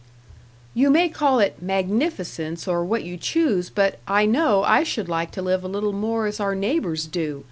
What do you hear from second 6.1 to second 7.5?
as our neighbours do.